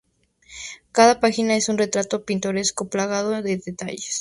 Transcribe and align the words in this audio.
Cada 0.91 1.19
página 1.19 1.55
es 1.55 1.69
un 1.69 1.77
retrato 1.77 2.25
pintoresco 2.25 2.89
plagado 2.89 3.39
de 3.43 3.57
detalles. 3.57 4.09